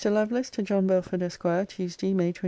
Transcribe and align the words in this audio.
LOVELACE, 0.03 0.49
TO 0.49 0.63
JOHN 0.63 0.87
BELFORD, 0.87 1.21
ESQ. 1.21 1.43
TUESDAY, 1.67 2.13
MAY 2.15 2.31
23. 2.31 2.39